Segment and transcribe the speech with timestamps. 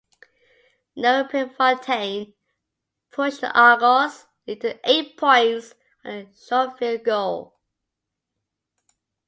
[0.95, 2.33] Noel Prefontaine
[3.11, 7.59] pushed the Argos' lead to eight points on a short field goal.